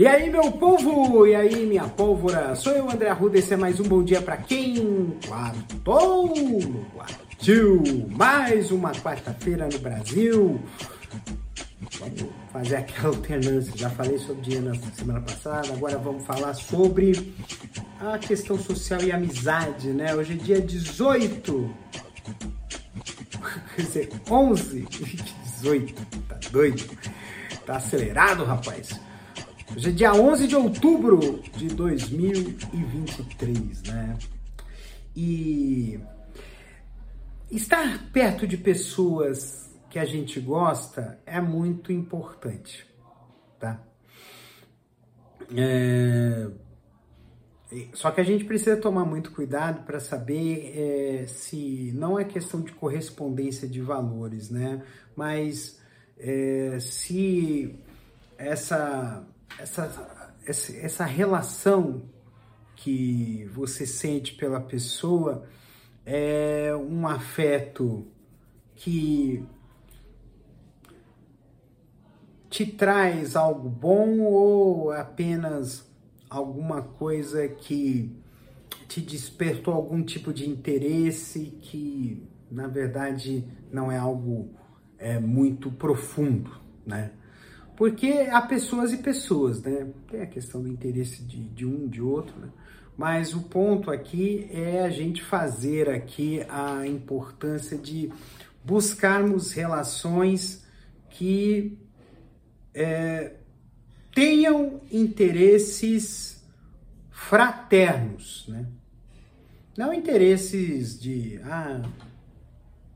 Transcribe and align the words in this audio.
E 0.00 0.06
aí, 0.06 0.30
meu 0.30 0.50
povo! 0.52 1.26
E 1.26 1.34
aí, 1.34 1.66
minha 1.66 1.86
pólvora? 1.86 2.54
Sou 2.54 2.72
eu, 2.72 2.90
André 2.90 3.10
Arruda, 3.10 3.38
esse 3.38 3.52
é 3.52 3.56
mais 3.58 3.78
um 3.78 3.82
bom 3.82 4.02
dia 4.02 4.22
para 4.22 4.38
quem 4.38 5.14
quartou 5.28 6.32
quartil. 6.94 8.08
Mais 8.08 8.70
uma 8.70 8.92
quarta-feira 8.92 9.68
no 9.70 9.78
Brasil. 9.78 10.58
Vamos 11.98 12.24
fazer 12.50 12.76
aquela 12.76 13.08
alternância. 13.08 13.72
Já 13.76 13.90
falei 13.90 14.16
sobre 14.16 14.40
dia 14.40 14.62
na 14.62 14.74
semana 14.74 15.20
passada, 15.20 15.70
agora 15.70 15.98
vamos 15.98 16.24
falar 16.24 16.54
sobre 16.54 17.34
a 18.00 18.16
questão 18.16 18.58
social 18.58 19.02
e 19.02 19.12
amizade, 19.12 19.88
né? 19.88 20.14
Hoje 20.14 20.32
é 20.32 20.36
dia 20.36 20.60
18. 20.62 21.74
Quer 23.76 23.82
dizer, 23.82 24.08
11 24.30 24.80
18. 25.60 25.94
Tá 26.26 26.38
doido? 26.50 26.88
Tá 27.66 27.76
acelerado, 27.76 28.44
rapaz. 28.44 28.98
Hoje 29.72 29.88
é 29.88 29.92
dia 29.92 30.12
11 30.12 30.48
de 30.48 30.56
outubro 30.56 31.40
de 31.56 31.68
2023, 31.68 33.82
né? 33.84 34.18
E 35.14 36.00
estar 37.48 38.10
perto 38.12 38.48
de 38.48 38.56
pessoas 38.56 39.70
que 39.88 39.96
a 39.96 40.04
gente 40.04 40.40
gosta 40.40 41.20
é 41.24 41.40
muito 41.40 41.92
importante, 41.92 42.84
tá? 43.60 43.80
É... 45.56 46.50
Só 47.94 48.10
que 48.10 48.20
a 48.20 48.24
gente 48.24 48.44
precisa 48.44 48.76
tomar 48.76 49.04
muito 49.04 49.30
cuidado 49.30 49.84
para 49.84 50.00
saber 50.00 50.72
é, 50.76 51.28
se 51.28 51.92
não 51.94 52.18
é 52.18 52.24
questão 52.24 52.60
de 52.60 52.72
correspondência 52.72 53.68
de 53.68 53.80
valores, 53.80 54.50
né? 54.50 54.82
Mas 55.14 55.80
é, 56.18 56.76
se 56.80 57.78
essa 58.36 59.24
essa, 59.58 60.34
essa, 60.46 61.04
relação 61.04 62.02
que 62.76 63.48
você 63.52 63.86
sente 63.86 64.34
pela 64.34 64.60
pessoa 64.60 65.46
é 66.04 66.74
um 66.74 67.06
afeto 67.06 68.06
que 68.74 69.44
te 72.48 72.66
traz 72.66 73.36
algo 73.36 73.68
bom 73.68 74.20
ou 74.20 74.90
apenas 74.90 75.88
alguma 76.28 76.82
coisa 76.82 77.46
que 77.48 78.10
te 78.88 79.00
despertou 79.00 79.74
algum 79.74 80.02
tipo 80.02 80.32
de 80.32 80.48
interesse 80.48 81.58
que 81.60 82.26
na 82.50 82.66
verdade 82.66 83.46
não 83.70 83.92
é 83.92 83.96
algo 83.96 84.50
é, 84.98 85.20
muito 85.20 85.70
profundo, 85.70 86.50
né? 86.84 87.12
Porque 87.80 88.28
há 88.30 88.42
pessoas 88.42 88.92
e 88.92 88.98
pessoas, 88.98 89.62
né? 89.62 89.88
Tem 90.10 90.20
a 90.20 90.26
questão 90.26 90.60
do 90.60 90.68
interesse 90.68 91.22
de, 91.22 91.42
de 91.48 91.64
um, 91.64 91.88
de 91.88 92.02
outro, 92.02 92.38
né? 92.38 92.50
Mas 92.94 93.32
o 93.32 93.40
ponto 93.40 93.90
aqui 93.90 94.46
é 94.52 94.82
a 94.82 94.90
gente 94.90 95.22
fazer 95.22 95.88
aqui 95.88 96.44
a 96.50 96.86
importância 96.86 97.78
de 97.78 98.12
buscarmos 98.62 99.52
relações 99.52 100.62
que 101.08 101.78
é, 102.74 103.36
tenham 104.14 104.82
interesses 104.92 106.44
fraternos, 107.10 108.44
né? 108.46 108.66
Não 109.74 109.94
interesses 109.94 111.00
de, 111.00 111.40
ah, 111.44 111.80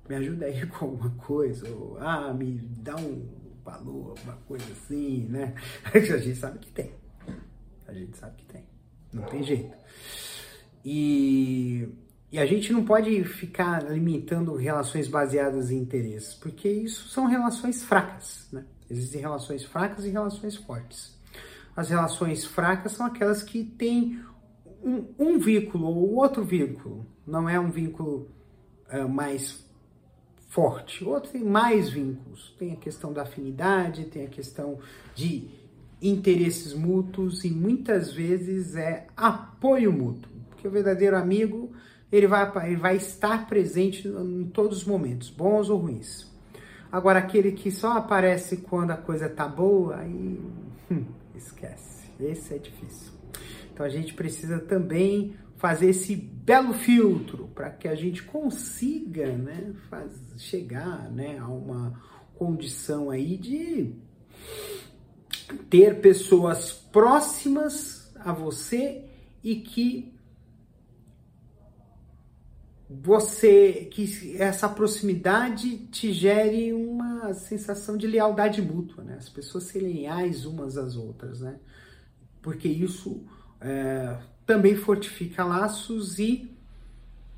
me 0.06 0.14
ajuda 0.14 0.44
aí 0.44 0.66
com 0.69 0.84
alguma 0.84 1.08
coisa, 1.12 1.66
ou 1.70 1.96
ah, 1.98 2.34
me 2.34 2.58
dá 2.82 2.96
um 2.96 3.44
valor, 3.64 4.10
alguma 4.10 4.36
coisa 4.46 4.70
assim, 4.72 5.26
né? 5.28 5.54
A 5.92 5.98
gente 5.98 6.36
sabe 6.36 6.58
que 6.58 6.70
tem. 6.70 6.92
A 7.86 7.92
gente 7.92 8.16
sabe 8.16 8.36
que 8.36 8.46
tem. 8.46 8.64
Não 9.12 9.22
tem 9.24 9.42
jeito. 9.42 9.76
E, 10.84 11.88
e 12.30 12.38
a 12.38 12.44
gente 12.44 12.72
não 12.72 12.84
pode 12.84 13.24
ficar 13.24 13.84
alimentando 13.84 14.54
relações 14.56 15.06
baseadas 15.08 15.70
em 15.70 15.78
interesses, 15.78 16.34
porque 16.34 16.69
isso 16.69 17.08
são 17.08 17.26
relações 17.26 17.82
fracas, 17.84 18.48
né? 18.53 18.64
Existem 18.91 19.20
relações 19.20 19.64
fracas 19.64 20.04
e 20.04 20.10
relações 20.10 20.56
fortes. 20.56 21.16
As 21.76 21.88
relações 21.88 22.44
fracas 22.44 22.92
são 22.92 23.06
aquelas 23.06 23.42
que 23.42 23.64
têm 23.64 24.22
um, 24.82 25.06
um 25.19 25.38
vínculo 25.38 25.86
ou 25.86 26.14
outro 26.16 26.44
vínculo. 26.44 27.06
Não 27.26 27.48
é 27.48 27.58
um 27.58 27.70
vínculo 27.70 28.28
uh, 28.92 29.08
mais 29.08 29.64
forte, 30.54 31.04
outro 31.04 31.32
tem 31.32 31.42
mais 31.42 31.91
vínculos. 31.91 32.54
Tem 32.56 32.72
a 32.72 32.76
questão 32.76 33.12
da 33.12 33.22
afinidade, 33.22 34.04
tem 34.04 34.25
a 34.25 34.28
questão 34.28 34.78
de 35.12 35.48
interesses 36.00 36.72
mútuos 36.72 37.44
e 37.44 37.50
muitas 37.50 38.12
vezes 38.12 38.76
é 38.76 39.09
apoio 39.16 39.92
mútuo. 39.92 40.31
Porque 40.50 40.69
o 40.69 40.70
verdadeiro 40.70 41.16
amigo, 41.16 41.72
ele 42.10 42.28
vai, 42.28 42.69
ele 42.69 42.76
vai 42.76 42.97
estar 42.97 43.48
presente 43.48 44.06
em 44.06 44.44
todos 44.44 44.78
os 44.78 44.84
momentos, 44.84 45.28
bons 45.28 45.69
ou 45.69 45.78
ruins. 45.78 46.32
Agora, 46.92 47.19
aquele 47.19 47.50
que 47.50 47.72
só 47.72 47.98
aparece 47.98 48.59
quando 48.59 48.92
a 48.92 48.97
coisa 48.97 49.28
tá 49.28 49.48
boa, 49.48 49.97
aí 49.97 50.41
hum, 50.88 51.04
esquece. 51.34 52.04
Esse 52.21 52.54
é 52.54 52.59
difícil. 52.59 53.12
Então 53.72 53.84
a 53.84 53.88
gente 53.88 54.15
precisa 54.15 54.60
também 54.60 55.34
fazer 55.56 55.91
esse 55.91 56.15
belo 56.15 56.75
filtro 56.75 57.48
para 57.54 57.70
que 57.70 57.88
a 57.88 57.94
gente 57.94 58.22
consiga 58.22 59.32
né, 59.32 59.72
faz, 59.88 60.12
chegar 60.37 61.10
né, 61.10 61.38
a 61.38 61.48
uma 61.48 62.00
condição 62.34 63.10
aí 63.10 63.37
de 63.37 63.94
ter 65.70 66.00
pessoas 66.00 66.72
próximas 66.72 68.12
a 68.16 68.32
você 68.32 69.04
e 69.42 69.56
que 69.56 70.15
você 72.88 73.88
que 73.91 74.36
essa 74.36 74.69
proximidade 74.69 75.78
te 75.88 76.12
gere 76.12 76.72
uma 76.72 77.32
sensação 77.34 77.97
de 77.97 78.06
lealdade 78.06 78.60
mútua, 78.62 79.03
né? 79.03 79.16
As 79.19 79.28
pessoas 79.28 79.65
serem 79.65 79.94
leais 79.94 80.44
umas 80.44 80.76
às 80.76 80.97
outras, 80.97 81.41
né? 81.41 81.59
Porque 82.42 82.69
isso 82.69 83.25
é, 83.60 84.16
também 84.47 84.76
fortifica 84.76 85.44
laços 85.44 86.19
e, 86.19 86.50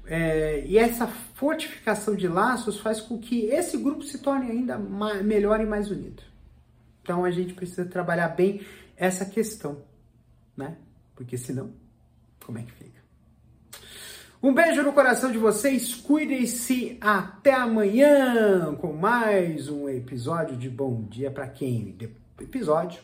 é, 0.06 0.64
e 0.66 0.78
essa 0.78 1.06
fortificação 1.06 2.14
de 2.14 2.28
laços 2.28 2.80
faz 2.80 3.00
com 3.00 3.18
que 3.18 3.46
esse 3.46 3.76
grupo 3.76 4.02
se 4.02 4.18
torne 4.18 4.50
ainda 4.50 4.78
mais, 4.78 5.24
melhor 5.24 5.60
e 5.60 5.66
mais 5.66 5.90
unido. 5.90 6.22
Então 7.02 7.24
a 7.24 7.30
gente 7.30 7.54
precisa 7.54 7.84
trabalhar 7.84 8.28
bem 8.28 8.60
essa 8.96 9.24
questão, 9.24 9.82
né? 10.56 10.76
Porque 11.14 11.36
senão, 11.36 11.70
como 12.44 12.58
é 12.58 12.62
que 12.62 12.72
fica? 12.72 12.96
Um 14.42 14.52
beijo 14.52 14.82
no 14.82 14.92
coração 14.92 15.32
de 15.32 15.38
vocês, 15.38 15.94
cuidem-se 15.94 16.98
até 17.00 17.54
amanhã 17.54 18.74
com 18.74 18.92
mais 18.92 19.68
um 19.68 19.88
episódio 19.88 20.56
de 20.56 20.68
Bom 20.68 21.02
Dia 21.04 21.30
para 21.30 21.48
quem? 21.48 21.96
Episódio 22.40 23.00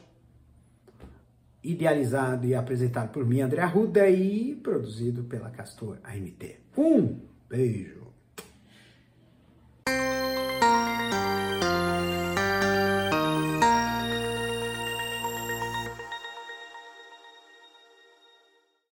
idealizado 1.62 2.46
e 2.46 2.54
apresentado 2.54 3.10
por 3.10 3.24
mim, 3.24 3.40
André 3.40 3.62
Arruda, 3.62 4.08
e 4.08 4.54
produzido 4.56 5.24
pela 5.24 5.50
Castor 5.50 5.98
AMT. 6.04 6.56
Um 6.76 7.20
beijo! 7.48 8.11